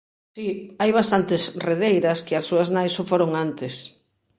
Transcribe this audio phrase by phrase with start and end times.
[0.35, 0.47] Si,
[0.81, 3.73] hai bastantes redeiras que as súas nais o foron antes.